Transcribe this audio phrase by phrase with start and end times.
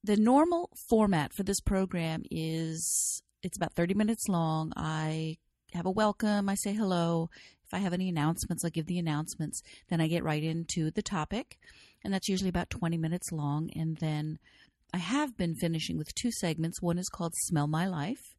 [0.03, 4.73] The normal format for this program is it's about 30 minutes long.
[4.77, 5.37] I
[5.73, 7.31] have a welcome, I say hello.
[7.65, 9.63] If I have any announcements, I give the announcements.
[9.89, 11.59] Then I get right into the topic,
[12.03, 13.71] and that's usually about 20 minutes long.
[13.77, 14.39] And then
[14.93, 16.83] I have been finishing with two segments.
[16.83, 18.35] One is called Smell My Life,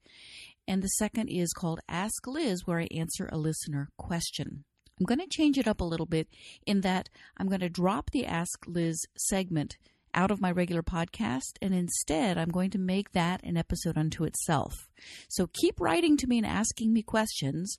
[0.68, 4.66] and the second is called Ask Liz, where I answer a listener question.
[5.00, 6.28] I'm going to change it up a little bit
[6.66, 9.78] in that I'm going to drop the Ask Liz segment
[10.14, 14.26] out of my regular podcast, and instead I'm going to make that an episode unto
[14.26, 14.90] itself.
[15.30, 17.78] So keep writing to me and asking me questions,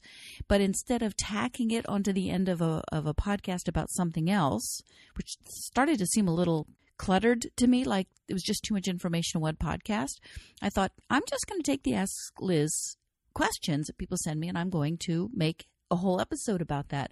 [0.49, 4.31] but instead of tacking it onto the end of a, of a podcast about something
[4.31, 4.81] else,
[5.15, 6.66] which started to seem a little
[6.98, 10.20] cluttered to me, like it was just too much information in one podcast.
[10.60, 12.97] I thought, I'm just going to take the Ask Liz
[13.34, 17.10] questions that people send me and I'm going to make a whole episode about that.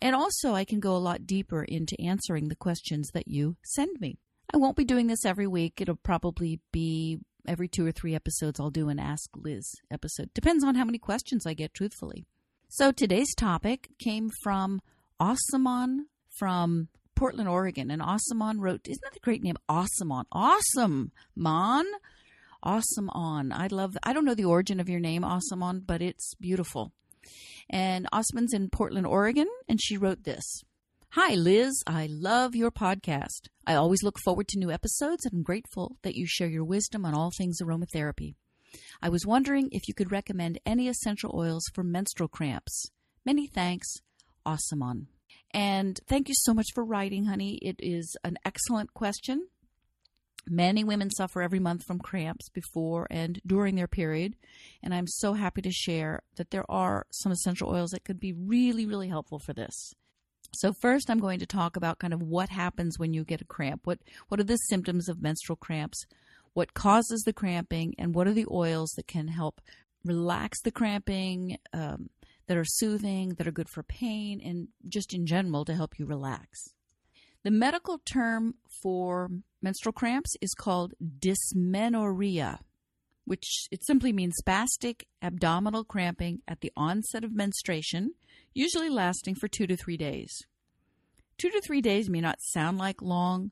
[0.00, 4.00] And also, I can go a lot deeper into answering the questions that you send
[4.00, 4.18] me.
[4.52, 5.80] I won't be doing this every week.
[5.80, 10.30] It'll probably be every two or three episodes, I'll do an Ask Liz episode.
[10.34, 12.26] Depends on how many questions I get, truthfully.
[12.68, 14.80] So today's topic came from
[15.20, 17.90] Awesomeon from Portland, Oregon.
[17.90, 19.56] And Awesomeon wrote, isn't that a great name?
[19.68, 20.24] Awesomeon.
[20.32, 21.86] Awesome, Mon.
[22.62, 23.52] Awesome on.
[23.52, 26.92] I love, I don't know the origin of your name, Awesomeon, but it's beautiful.
[27.68, 30.62] And Awesomeon's in Portland, Oregon, and she wrote this.
[31.10, 31.82] Hi, Liz.
[31.86, 33.48] I love your podcast.
[33.66, 37.04] I always look forward to new episodes and I'm grateful that you share your wisdom
[37.04, 38.34] on all things aromatherapy.
[39.00, 42.90] I was wondering if you could recommend any essential oils for menstrual cramps.
[43.24, 43.94] Many thanks,
[44.44, 45.06] Awesomeon.
[45.54, 47.58] And thank you so much for writing, honey.
[47.62, 49.46] It is an excellent question.
[50.46, 54.34] Many women suffer every month from cramps before and during their period.
[54.82, 58.32] And I'm so happy to share that there are some essential oils that could be
[58.32, 59.94] really, really helpful for this.
[60.52, 63.46] So first I'm going to talk about kind of what happens when you get a
[63.46, 63.82] cramp.
[63.84, 66.04] What what are the symptoms of menstrual cramps?
[66.52, 69.60] What causes the cramping and what are the oils that can help
[70.04, 72.10] relax the cramping, um,
[72.46, 76.06] that are soothing, that are good for pain, and just in general to help you
[76.06, 76.68] relax.
[77.42, 82.60] The medical term for menstrual cramps is called dysmenorrhea,
[83.24, 88.14] which it simply means spastic abdominal cramping at the onset of menstruation,
[88.54, 90.30] usually lasting for two to three days.
[91.36, 93.50] Two to three days may not sound like long,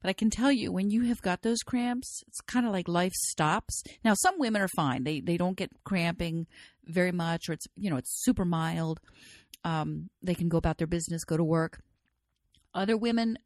[0.00, 2.88] but I can tell you, when you have got those cramps, it's kind of like
[2.88, 3.82] life stops.
[4.04, 6.46] Now, some women are fine; they they don't get cramping
[6.84, 9.00] very much, or it's you know it's super mild.
[9.64, 11.82] Um, they can go about their business, go to work.
[12.72, 13.38] Other women,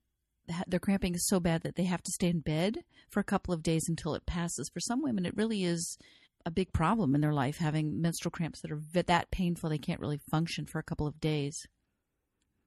[0.66, 3.52] their cramping is so bad that they have to stay in bed for a couple
[3.52, 4.70] of days until it passes.
[4.72, 5.98] For some women, it really is
[6.46, 10.00] a big problem in their life having menstrual cramps that are that painful they can't
[10.00, 11.66] really function for a couple of days.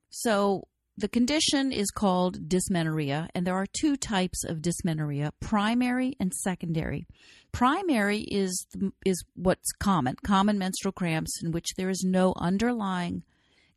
[0.09, 0.67] So
[0.97, 7.07] the condition is called dysmenorrhea, and there are two types of dysmenorrhea: primary and secondary.
[7.51, 8.65] Primary is
[9.05, 13.21] is what's common, common menstrual cramps in which there is no underlying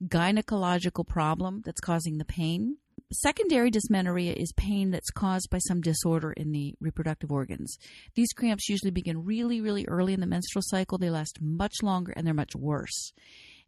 [0.03, 2.79] gynecological problem that's causing the pain.
[3.13, 7.77] Secondary dysmenorrhea is pain that's caused by some disorder in the reproductive organs.
[8.15, 10.97] These cramps usually begin really, really early in the menstrual cycle.
[10.97, 13.13] They last much longer and they're much worse.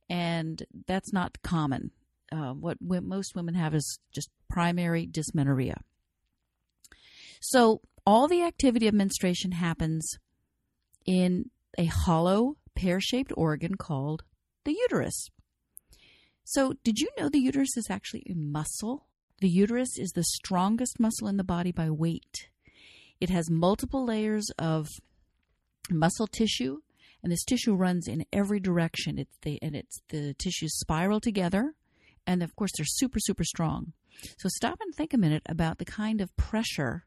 [0.09, 1.91] And that's not common
[2.33, 5.81] uh, what most women have is just primary dysmenorrhea.
[7.41, 10.17] So all the activity of menstruation happens
[11.05, 14.25] in a hollow, pear shaped organ called
[14.65, 15.29] the uterus.
[16.45, 19.07] So, did you know the uterus is actually a muscle?
[19.41, 22.49] The uterus is the strongest muscle in the body by weight.
[23.21, 24.89] It has multiple layers of
[25.91, 26.81] muscle tissue,
[27.23, 29.19] and this tissue runs in every direction.
[29.19, 31.75] It's the and it's the tissues spiral together,
[32.27, 33.93] and of course they're super super strong.
[34.39, 37.05] So stop and think a minute about the kind of pressure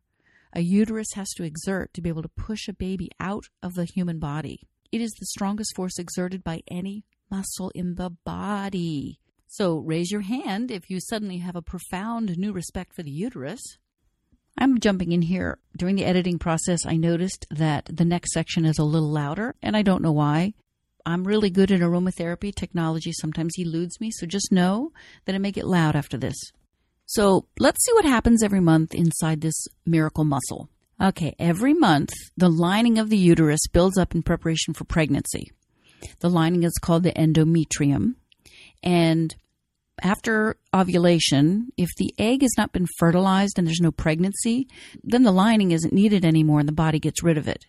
[0.55, 3.83] a uterus has to exert to be able to push a baby out of the
[3.83, 4.61] human body.
[4.89, 9.19] It is the strongest force exerted by any muscle in the body.
[9.47, 13.61] So raise your hand if you suddenly have a profound new respect for the uterus.
[14.57, 15.59] I'm jumping in here.
[15.77, 19.75] During the editing process, I noticed that the next section is a little louder, and
[19.75, 20.53] I don't know why.
[21.05, 22.53] I'm really good at aromatherapy.
[22.53, 24.91] Technology sometimes eludes me, so just know
[25.25, 26.35] that it may get loud after this.
[27.05, 30.69] So let's see what happens every month inside this miracle muscle.
[30.99, 35.51] Okay, every month, the lining of the uterus builds up in preparation for pregnancy.
[36.21, 38.15] The lining is called the endometrium.
[38.81, 39.35] And
[40.01, 44.67] after ovulation, if the egg has not been fertilized and there's no pregnancy,
[45.03, 47.65] then the lining isn't needed anymore and the body gets rid of it.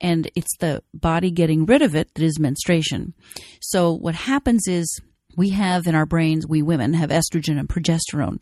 [0.00, 3.14] And it's the body getting rid of it that is menstruation.
[3.60, 5.00] So what happens is
[5.36, 8.40] we have in our brains, we women have estrogen and progesterone.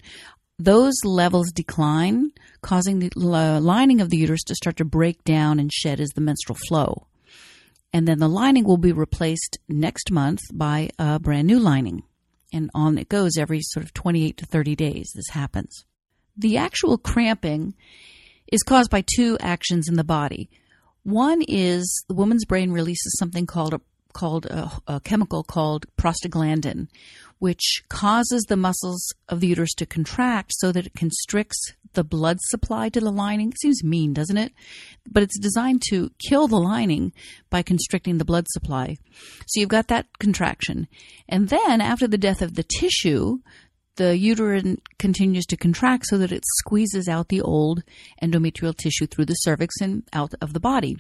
[0.59, 5.59] Those levels decline, causing the uh, lining of the uterus to start to break down
[5.59, 7.07] and shed as the menstrual flow.
[7.93, 12.05] And then the lining will be replaced next month by a brand new lining.
[12.53, 15.13] And on it goes every sort of 28 to 30 days.
[15.15, 15.85] This happens.
[16.37, 17.75] The actual cramping
[18.51, 20.51] is caused by two actions in the body.
[21.05, 23.81] One is the woman's brain releases something called a
[24.13, 26.87] called a, a, chemical called prostaglandin,
[27.39, 32.39] which causes the muscles of the uterus to contract so that it constricts the blood
[32.43, 33.53] supply to the lining.
[33.61, 34.53] Seems mean, doesn't it?
[35.11, 37.13] But it's designed to kill the lining
[37.51, 38.99] by constricting the blood supply.
[39.47, 40.89] So you've got that contraction.
[41.29, 43.39] And then after the death of the tissue,
[43.97, 47.83] the uterine continues to contract so that it squeezes out the old
[48.23, 50.97] endometrial tissue through the cervix and out of the body.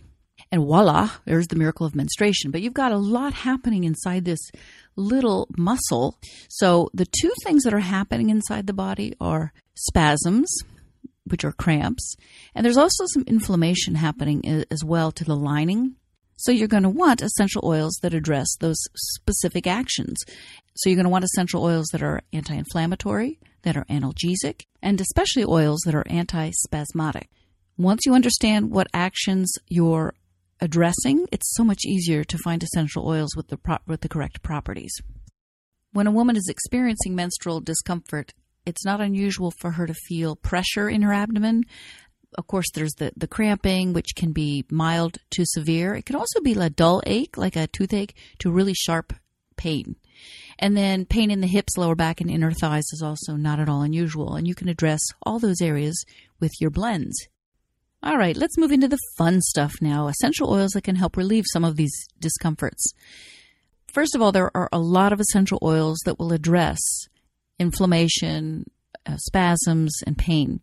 [0.50, 2.50] And voila, there's the miracle of menstruation.
[2.50, 4.50] But you've got a lot happening inside this
[4.96, 6.18] little muscle.
[6.48, 10.52] So the two things that are happening inside the body are spasms,
[11.24, 12.16] which are cramps,
[12.54, 15.94] and there's also some inflammation happening as well to the lining.
[16.42, 20.18] So you're going to want essential oils that address those specific actions.
[20.74, 25.44] So you're going to want essential oils that are anti-inflammatory, that are analgesic, and especially
[25.44, 27.30] oils that are anti-spasmodic.
[27.78, 30.14] Once you understand what actions you're
[30.60, 34.42] addressing, it's so much easier to find essential oils with the pro- with the correct
[34.42, 34.92] properties.
[35.92, 38.34] When a woman is experiencing menstrual discomfort,
[38.66, 41.64] it's not unusual for her to feel pressure in her abdomen.
[42.36, 45.94] Of course, there's the, the cramping, which can be mild to severe.
[45.94, 49.12] It can also be a dull ache, like a toothache, to really sharp
[49.56, 49.96] pain.
[50.58, 53.68] And then pain in the hips, lower back, and inner thighs is also not at
[53.68, 54.34] all unusual.
[54.34, 56.04] And you can address all those areas
[56.40, 57.16] with your blends.
[58.04, 61.44] All right, let's move into the fun stuff now essential oils that can help relieve
[61.52, 62.92] some of these discomforts.
[63.92, 66.80] First of all, there are a lot of essential oils that will address
[67.60, 68.68] inflammation,
[69.06, 70.60] uh, spasms, and pain.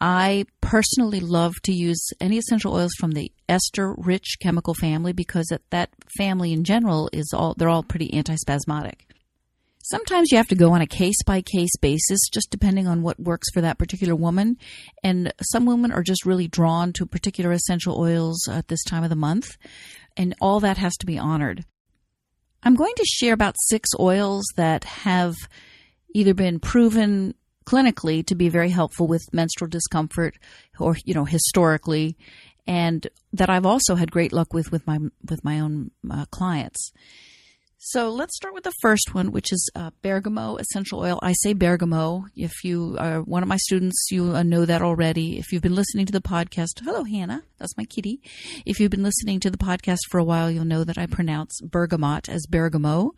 [0.00, 5.46] I personally love to use any essential oils from the ester rich chemical family because
[5.50, 9.00] that, that family in general is all they're all pretty antispasmodic.
[9.82, 13.18] Sometimes you have to go on a case by case basis, just depending on what
[13.18, 14.56] works for that particular woman.
[15.02, 19.10] And some women are just really drawn to particular essential oils at this time of
[19.10, 19.56] the month,
[20.16, 21.64] and all that has to be honored.
[22.62, 25.34] I'm going to share about six oils that have
[26.14, 27.34] either been proven
[27.70, 30.34] clinically to be very helpful with menstrual discomfort
[30.78, 32.16] or you know historically
[32.66, 34.98] and that I've also had great luck with with my
[35.28, 36.92] with my own uh, clients.
[37.82, 41.18] So let's start with the first one, which is uh, bergamot essential oil.
[41.22, 42.24] I say bergamot.
[42.36, 45.38] If you are one of my students, you uh, know that already.
[45.38, 47.42] If you've been listening to the podcast, hello, Hannah.
[47.58, 48.20] That's my kitty.
[48.66, 51.58] If you've been listening to the podcast for a while, you'll know that I pronounce
[51.62, 53.12] bergamot as bergamot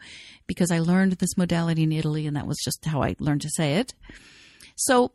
[0.47, 3.51] because I learned this modality in Italy and that was just how I learned to
[3.51, 3.95] say it.
[4.85, 5.13] So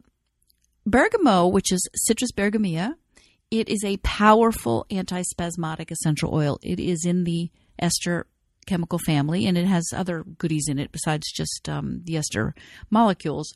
[0.86, 2.94] bergamot, which is Citrus bergamia,
[3.52, 6.58] it is a powerful antispasmodic essential oil.
[6.64, 8.28] It is in the ester
[8.66, 12.56] chemical family, and it has other goodies in it besides just um, the ester
[12.90, 13.54] molecules.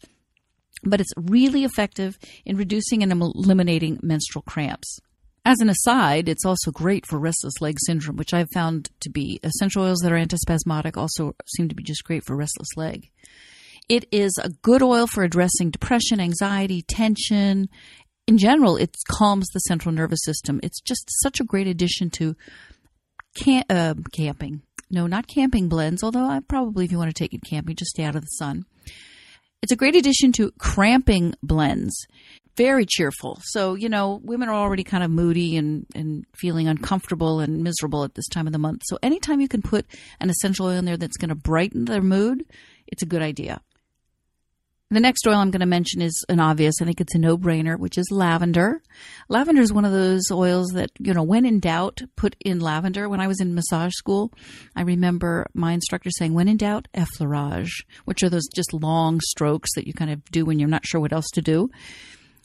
[0.84, 5.00] But it's really effective in reducing and eliminating menstrual cramps.
[5.46, 9.40] As an aside, it's also great for restless leg syndrome, which I've found to be
[9.44, 13.10] essential oils that are antispasmodic also seem to be just great for restless leg.
[13.92, 17.68] It is a good oil for addressing depression, anxiety, tension.
[18.26, 20.62] In general, it calms the central nervous system.
[20.64, 22.38] It's just such a great addition to
[23.70, 24.62] uh, camping.
[24.90, 27.92] No, not camping blends, although I probably, if you want to take it camping, just
[27.92, 28.64] stay out of the sun.
[29.62, 31.94] It's a great addition to cramping blends.
[32.56, 33.40] Very cheerful.
[33.44, 38.06] So, you know, women are already kind of moody and, and feeling uncomfortable and miserable
[38.06, 38.84] at this time of the month.
[38.86, 39.86] So, anytime you can put
[40.22, 42.46] an essential oil in there that's going to brighten their mood,
[42.88, 43.60] it's a good idea.
[44.92, 47.38] The next oil I'm going to mention is an obvious, I think it's a no
[47.38, 48.82] brainer, which is lavender.
[49.30, 53.08] Lavender is one of those oils that, you know, when in doubt, put in lavender.
[53.08, 54.34] When I was in massage school,
[54.76, 59.70] I remember my instructor saying, when in doubt, effleurage, which are those just long strokes
[59.76, 61.70] that you kind of do when you're not sure what else to do.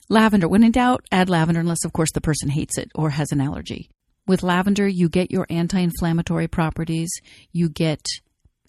[0.07, 3.33] Lavender, when in doubt, add lavender, unless, of course, the person hates it or has
[3.33, 3.89] an allergy.
[4.25, 7.09] With lavender, you get your anti inflammatory properties,
[7.51, 8.05] you get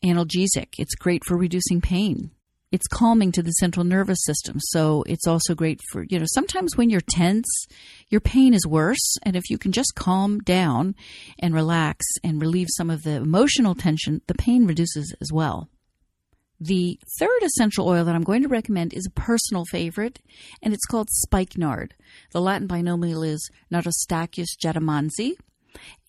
[0.05, 0.75] analgesic.
[0.79, 2.33] It's great for reducing pain
[2.71, 4.59] it's calming to the central nervous system.
[4.61, 7.47] So it's also great for, you know, sometimes when you're tense,
[8.09, 9.17] your pain is worse.
[9.23, 10.95] And if you can just calm down
[11.39, 15.69] and relax and relieve some of the emotional tension, the pain reduces as well.
[16.61, 20.19] The third essential oil that I'm going to recommend is a personal favorite,
[20.61, 21.95] and it's called spikenard.
[22.33, 25.35] The Latin binomial is Nardostachys jatamansi,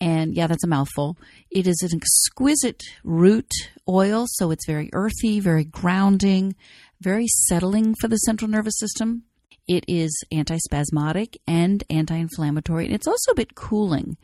[0.00, 1.16] and yeah, that's a mouthful.
[1.50, 3.50] It is an exquisite root
[3.88, 6.54] oil, so it's very earthy, very grounding,
[7.00, 9.24] very settling for the central nervous system.
[9.68, 14.16] It is antispasmodic and anti inflammatory, and it's also a bit cooling.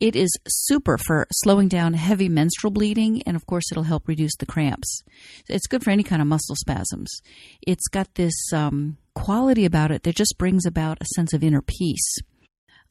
[0.00, 4.34] It is super for slowing down heavy menstrual bleeding, and of course, it'll help reduce
[4.38, 5.02] the cramps.
[5.48, 7.20] It's good for any kind of muscle spasms.
[7.66, 11.62] It's got this um, quality about it that just brings about a sense of inner
[11.62, 12.16] peace.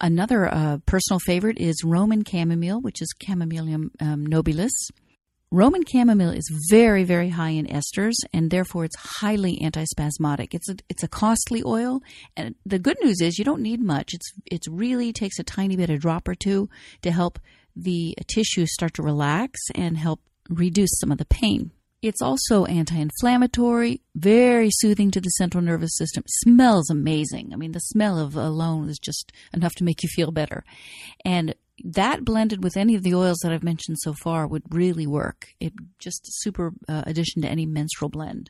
[0.01, 4.72] Another uh, personal favorite is Roman chamomile, which is Chamaemelum um, nobilis.
[5.51, 10.53] Roman chamomile is very, very high in esters, and therefore it's highly antispasmodic.
[10.53, 12.01] It's a it's a costly oil,
[12.38, 14.13] and the good news is you don't need much.
[14.13, 16.70] It's it really takes a tiny bit, a drop or two,
[17.01, 17.39] to help
[17.75, 21.72] the tissue start to relax and help reduce some of the pain.
[22.01, 26.24] It's also anti inflammatory, very soothing to the central nervous system.
[26.27, 27.51] smells amazing.
[27.51, 30.63] I mean, the smell of alone is just enough to make you feel better.
[31.25, 35.08] And that blended with any of the oils that I've mentioned so far would really
[35.08, 35.50] work.
[35.60, 38.50] It just super uh, addition to any menstrual blend.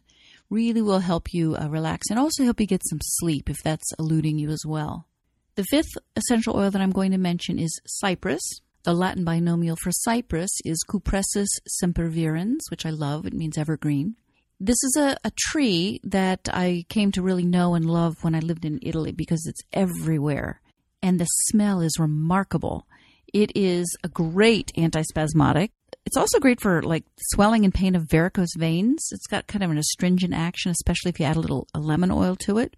[0.52, 3.92] Really will help you uh, relax and also help you get some sleep if that's
[3.98, 5.08] eluding you as well.
[5.56, 8.42] The fifth essential oil that I'm going to mention is cypress.
[8.84, 11.50] The Latin binomial for cypress is Cupressus
[11.84, 13.26] sempervirens, which I love.
[13.26, 14.16] It means evergreen.
[14.58, 18.40] This is a, a tree that I came to really know and love when I
[18.40, 20.62] lived in Italy because it's everywhere.
[21.02, 22.86] And the smell is remarkable.
[23.34, 25.72] It is a great antispasmodic.
[26.06, 29.10] It's also great for like swelling and pain of varicose veins.
[29.12, 32.12] It's got kind of an astringent action, especially if you add a little a lemon
[32.12, 32.76] oil to it.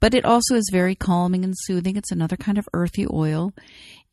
[0.00, 1.96] But it also is very calming and soothing.
[1.96, 3.52] It's another kind of earthy oil.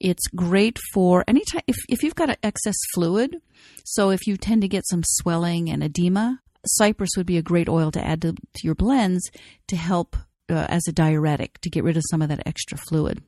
[0.03, 3.37] It's great for anytime if, if you've got excess fluid.
[3.85, 7.69] So if you tend to get some swelling and edema, cypress would be a great
[7.69, 9.31] oil to add to, to your blends
[9.69, 10.17] to help
[10.49, 13.23] uh, as a diuretic to get rid of some of that extra fluid.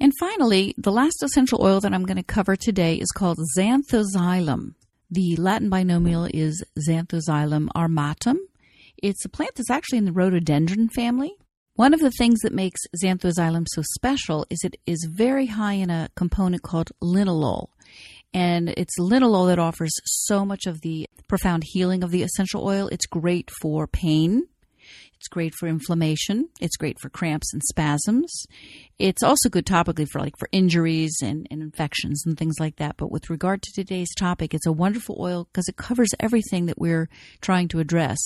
[0.00, 4.74] And finally, the last essential oil that I'm going to cover today is called xanthoxylum.
[5.10, 8.38] The Latin binomial is Xanthoxylum armatum.
[9.00, 11.36] It's a plant that's actually in the rhododendron family.
[11.78, 15.90] One of the things that makes xanthoxylum so special is it is very high in
[15.90, 17.68] a component called linalool.
[18.34, 22.88] And it's linalool that offers so much of the profound healing of the essential oil.
[22.88, 24.48] It's great for pain.
[25.14, 26.48] It's great for inflammation.
[26.60, 28.44] It's great for cramps and spasms.
[28.98, 32.96] It's also good topically for like for injuries and, and infections and things like that.
[32.96, 36.80] But with regard to today's topic, it's a wonderful oil because it covers everything that
[36.80, 37.08] we're
[37.40, 38.18] trying to address.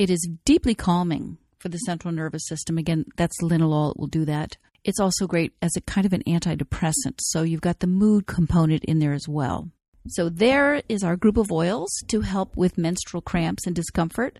[0.00, 2.78] It is deeply calming for the central nervous system.
[2.78, 4.56] Again, that's linalool, it will do that.
[4.84, 7.18] It's also great as a kind of an antidepressant.
[7.18, 9.70] So you've got the mood component in there as well.
[10.08, 14.38] So there is our group of oils to help with menstrual cramps and discomfort.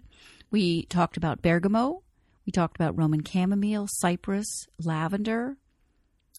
[0.50, 1.96] We talked about bergamot,
[2.46, 4.46] we talked about Roman chamomile, cypress,
[4.84, 5.56] lavender,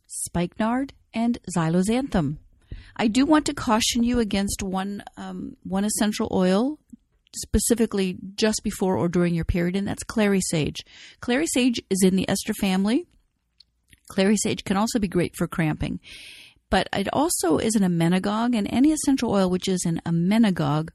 [0.07, 2.37] spikenard, and xylosanthem.
[2.95, 6.79] I do want to caution you against one um, one essential oil
[7.35, 10.83] specifically just before or during your period, and that's clary sage.
[11.19, 13.05] Clary sage is in the ester family.
[14.09, 15.99] Clary sage can also be great for cramping,
[16.69, 20.89] but it also is an emmenagogue, and any essential oil which is an emmenagogue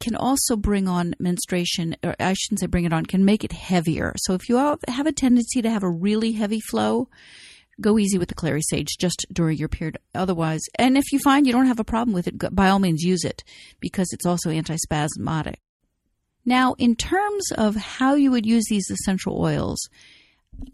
[0.00, 3.52] can also bring on menstruation, or I shouldn't say bring it on, can make it
[3.52, 4.14] heavier.
[4.18, 7.08] So if you have a tendency to have a really heavy flow,
[7.80, 9.98] go easy with the clary sage just during your period.
[10.14, 13.02] Otherwise, and if you find you don't have a problem with it, by all means
[13.02, 13.44] use it
[13.80, 15.56] because it's also antispasmodic.
[16.44, 19.88] Now, in terms of how you would use these essential oils,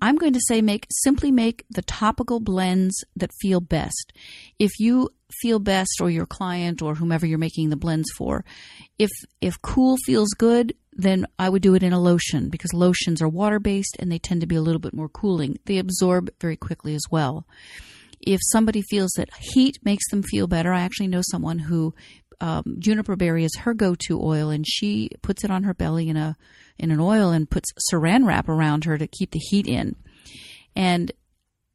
[0.00, 4.12] I'm going to say make simply make the topical blends that feel best.
[4.58, 5.10] If you
[5.40, 8.44] feel best or your client or whomever you're making the blends for,
[8.98, 9.10] if
[9.40, 13.28] if cool feels good, then I would do it in a lotion because lotions are
[13.28, 15.58] water based and they tend to be a little bit more cooling.
[15.66, 17.46] They absorb very quickly as well.
[18.20, 21.94] If somebody feels that heat makes them feel better, I actually know someone who
[22.40, 26.16] um, juniper berry is her go-to oil, and she puts it on her belly in
[26.16, 26.36] a
[26.78, 29.96] in an oil and puts saran wrap around her to keep the heat in.
[30.76, 31.12] And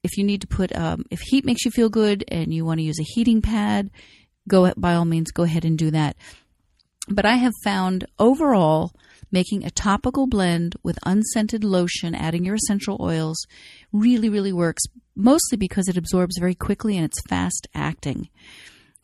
[0.03, 2.79] if you need to put, um, if heat makes you feel good and you want
[2.79, 3.89] to use a heating pad,
[4.47, 6.15] go by all means go ahead and do that.
[7.07, 8.93] But I have found overall
[9.31, 13.45] making a topical blend with unscented lotion, adding your essential oils,
[13.91, 14.83] really, really works,
[15.15, 18.29] mostly because it absorbs very quickly and it's fast acting.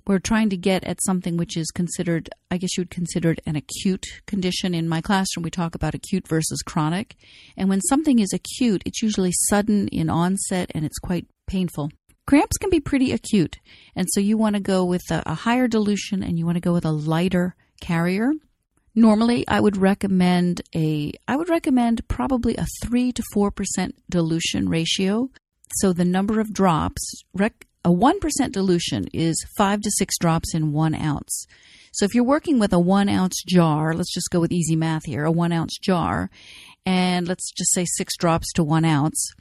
[0.07, 3.39] We're trying to get at something which is considered, I guess you would consider it
[3.47, 4.75] an acute condition.
[4.75, 7.15] In my classroom, we talk about acute versus chronic.
[7.57, 11.89] And when something is acute, it's usually sudden in onset and it's quite painful.
[12.27, 13.59] Cramps can be pretty acute,
[13.95, 16.61] and so you want to go with a, a higher dilution and you want to
[16.61, 18.31] go with a lighter carrier.
[18.95, 25.29] Normally, I would recommend a I would recommend probably a 3 to 4% dilution ratio.
[25.75, 30.71] So the number of drops rec- a 1% dilution is 5 to 6 drops in
[30.71, 31.45] 1 ounce.
[31.93, 35.05] So if you're working with a 1 ounce jar, let's just go with easy math
[35.05, 36.31] here, a 1 ounce jar,
[36.83, 39.31] and let's just say 6 drops to 1 ounce.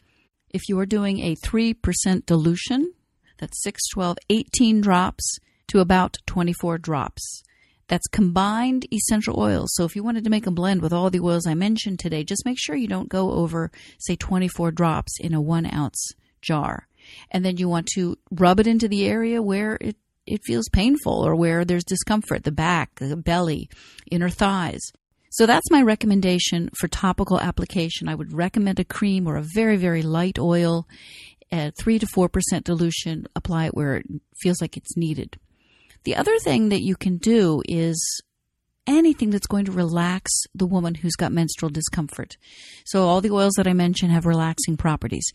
[0.50, 2.92] If you are doing a 3% dilution,
[3.38, 7.42] that's 6, 12, 18 drops to about 24 drops.
[7.88, 9.70] That's combined essential oils.
[9.72, 12.24] So if you wanted to make a blend with all the oils I mentioned today,
[12.24, 16.88] just make sure you don't go over, say, 24 drops in a one ounce jar.
[17.30, 19.96] And then you want to rub it into the area where it,
[20.26, 23.68] it feels painful or where there's discomfort, the back, the belly,
[24.10, 24.80] inner thighs.
[25.30, 28.08] So that's my recommendation for topical application.
[28.08, 30.86] I would recommend a cream or a very, very light oil
[31.50, 32.30] at 3 to 4%
[32.62, 33.26] dilution.
[33.34, 34.06] Apply it where it
[34.40, 35.36] feels like it's needed.
[36.04, 38.22] The other thing that you can do is
[38.86, 42.36] anything that's going to relax the woman who's got menstrual discomfort.
[42.84, 45.26] So all the oils that I mentioned have relaxing properties.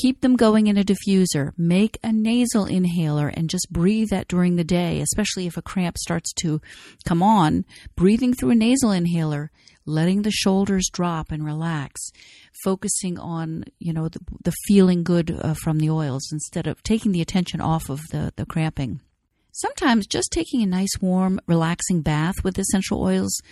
[0.00, 1.52] Keep them going in a diffuser.
[1.56, 5.98] Make a nasal inhaler and just breathe that during the day, especially if a cramp
[5.98, 6.60] starts to
[7.04, 7.64] come on.
[7.96, 9.50] Breathing through a nasal inhaler,
[9.86, 12.00] letting the shoulders drop and relax,
[12.62, 17.12] focusing on, you know, the, the feeling good uh, from the oils instead of taking
[17.12, 19.00] the attention off of the, the cramping.
[19.60, 23.42] Sometimes just taking a nice, warm, relaxing bath with essential oils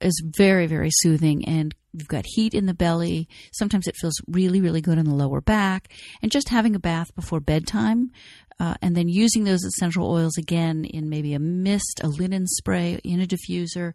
[0.00, 3.28] is very, very soothing and you've got heat in the belly.
[3.52, 5.92] Sometimes it feels really, really good in the lower back.
[6.22, 8.10] And just having a bath before bedtime
[8.58, 12.98] uh, and then using those essential oils again in maybe a mist, a linen spray,
[13.04, 13.92] in a diffuser,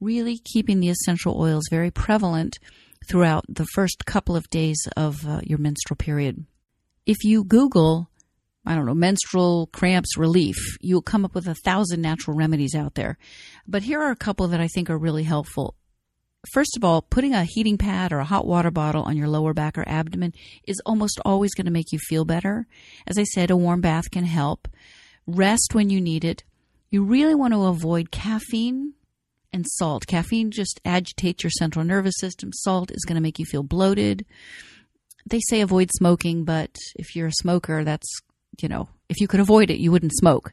[0.00, 2.58] really keeping the essential oils very prevalent
[3.08, 6.44] throughout the first couple of days of uh, your menstrual period.
[7.06, 8.08] If you Google
[8.66, 10.56] I don't know, menstrual cramps relief.
[10.80, 13.18] You'll come up with a thousand natural remedies out there.
[13.66, 15.74] But here are a couple that I think are really helpful.
[16.52, 19.54] First of all, putting a heating pad or a hot water bottle on your lower
[19.54, 20.34] back or abdomen
[20.66, 22.66] is almost always going to make you feel better.
[23.06, 24.68] As I said, a warm bath can help.
[25.26, 26.44] Rest when you need it.
[26.90, 28.92] You really want to avoid caffeine
[29.52, 30.06] and salt.
[30.06, 32.52] Caffeine just agitates your central nervous system.
[32.52, 34.26] Salt is going to make you feel bloated.
[35.26, 38.20] They say avoid smoking, but if you're a smoker, that's
[38.62, 40.52] you know, if you could avoid it, you wouldn't smoke.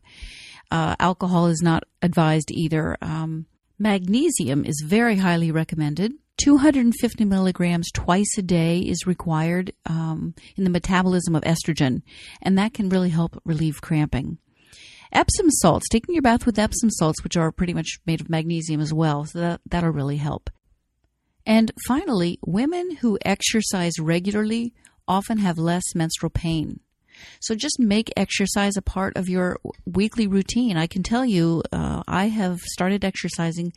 [0.69, 2.97] Uh, alcohol is not advised either.
[3.01, 3.45] Um,
[3.77, 6.13] magnesium is very highly recommended.
[6.37, 12.01] 250 milligrams twice a day is required um, in the metabolism of estrogen,
[12.41, 14.37] and that can really help relieve cramping.
[15.11, 18.79] Epsom salts, taking your bath with Epsom salts, which are pretty much made of magnesium
[18.79, 20.49] as well, so that, that'll really help.
[21.45, 24.73] And finally, women who exercise regularly
[25.07, 26.79] often have less menstrual pain.
[27.39, 30.77] So just make exercise a part of your weekly routine.
[30.77, 33.73] I can tell you, uh, I have started exercising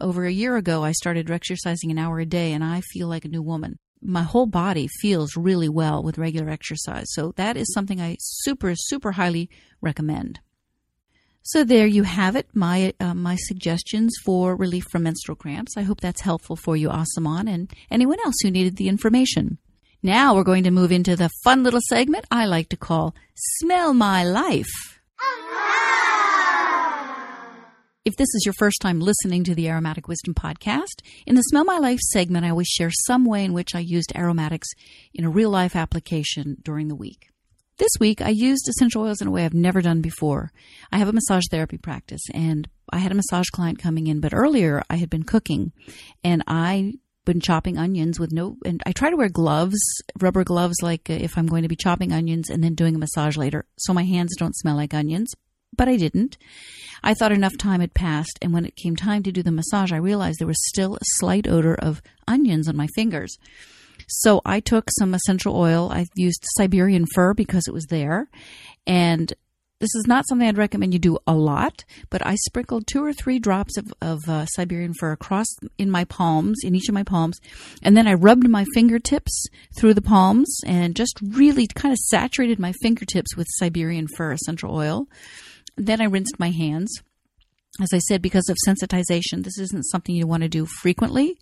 [0.00, 0.84] over a year ago.
[0.84, 3.78] I started exercising an hour a day, and I feel like a new woman.
[4.02, 7.06] My whole body feels really well with regular exercise.
[7.10, 9.48] So that is something I super, super highly
[9.80, 10.40] recommend.
[11.46, 15.76] So there you have it, my uh, my suggestions for relief from menstrual cramps.
[15.76, 19.58] I hope that's helpful for you, Asaman, and anyone else who needed the information.
[20.06, 23.94] Now we're going to move into the fun little segment I like to call Smell
[23.94, 25.00] My Life.
[28.04, 31.64] If this is your first time listening to the Aromatic Wisdom podcast, in the Smell
[31.64, 34.68] My Life segment, I always share some way in which I used aromatics
[35.14, 37.30] in a real life application during the week.
[37.78, 40.52] This week, I used essential oils in a way I've never done before.
[40.92, 44.34] I have a massage therapy practice, and I had a massage client coming in, but
[44.34, 45.72] earlier I had been cooking
[46.22, 46.92] and I
[47.24, 49.78] been chopping onions with no and I try to wear gloves,
[50.20, 52.98] rubber gloves like uh, if I'm going to be chopping onions and then doing a
[52.98, 55.34] massage later so my hands don't smell like onions,
[55.76, 56.36] but I didn't.
[57.02, 59.92] I thought enough time had passed and when it came time to do the massage
[59.92, 63.38] I realized there was still a slight odor of onions on my fingers.
[64.08, 65.90] So I took some essential oil.
[65.90, 68.28] I used Siberian fir because it was there
[68.86, 69.32] and
[69.80, 73.12] this is not something I'd recommend you do a lot, but I sprinkled two or
[73.12, 75.46] three drops of, of uh, Siberian fir across
[75.78, 77.38] in my palms, in each of my palms,
[77.82, 82.58] and then I rubbed my fingertips through the palms and just really kind of saturated
[82.58, 85.06] my fingertips with Siberian fir essential oil.
[85.76, 87.02] Then I rinsed my hands
[87.82, 91.38] as I said, because of sensitization, this isn't something you want to do frequently,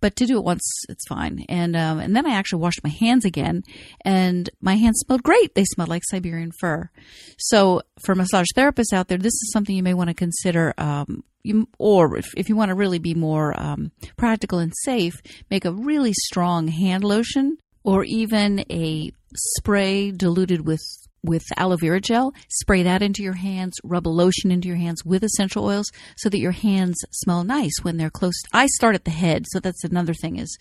[0.00, 1.44] but to do it once, it's fine.
[1.48, 3.62] And um, and then I actually washed my hands again,
[4.02, 5.54] and my hands smelled great.
[5.54, 6.90] They smelled like Siberian fir.
[7.38, 10.72] So for massage therapists out there, this is something you may want to consider.
[10.78, 15.14] Um, you, or if, if you want to really be more um, practical and safe,
[15.48, 20.80] make a really strong hand lotion or even a spray diluted with
[21.26, 25.04] with aloe vera gel, spray that into your hands, rub a lotion into your hands
[25.04, 25.86] with essential oils
[26.16, 28.34] so that your hands smell nice when they're close.
[28.52, 30.56] I start at the head, so that's another thing is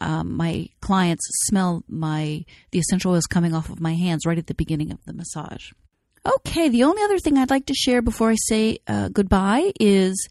[0.00, 4.46] um, my clients smell my the essential oils coming off of my hands right at
[4.46, 5.70] the beginning of the massage.
[6.26, 10.28] Okay, the only other thing I'd like to share before I say uh, goodbye is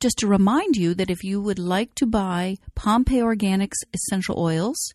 [0.00, 4.92] just to remind you that if you would like to buy Pompeii Organics essential oils,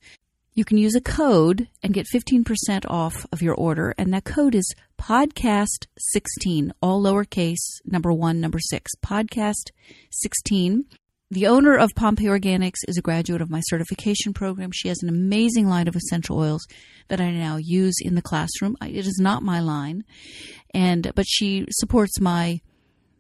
[0.56, 3.94] you can use a code and get 15% off of your order.
[3.98, 10.86] And that code is podcast16, all lowercase, number one, number six, podcast16.
[11.30, 14.72] The owner of Pompeii Organics is a graduate of my certification program.
[14.72, 16.66] She has an amazing line of essential oils
[17.10, 18.78] that I now use in the classroom.
[18.82, 20.06] It is not my line,
[20.74, 22.62] and but she supports my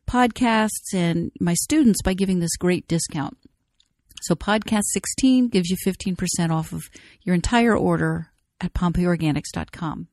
[0.07, 3.37] podcasts and my students by giving this great discount.
[4.25, 6.89] So podcast 16 gives you 15% off of
[7.21, 10.07] your entire order at PompeiiOrganics.com.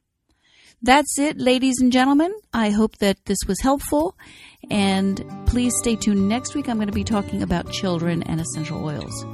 [0.82, 2.34] That's it, ladies and gentlemen.
[2.52, 4.18] I hope that this was helpful.
[4.70, 6.28] And please stay tuned.
[6.28, 9.24] Next week, I'm going to be talking about children and essential oils.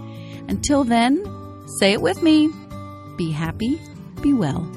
[0.49, 1.25] Until then,
[1.81, 2.49] say it with me
[3.17, 3.81] be happy,
[4.23, 4.71] be well.